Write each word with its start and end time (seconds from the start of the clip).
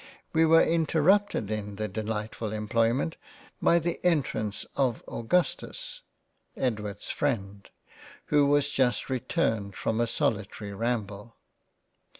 We 0.33 0.47
were 0.47 0.63
interrupted 0.63 1.51
in 1.51 1.75
the 1.75 1.87
delightfull 1.87 2.51
Employment 2.53 3.17
by 3.61 3.77
the 3.77 4.03
entrance 4.03 4.65
of 4.75 5.03
Augustus, 5.07 6.01
(Edward's 6.57 7.11
freind) 7.11 7.67
who 8.33 8.47
was 8.47 8.71
just 8.71 9.11
returned 9.11 9.75
from 9.75 10.01
a 10.01 10.07
solitary 10.07 10.73
ramble. 10.73 11.35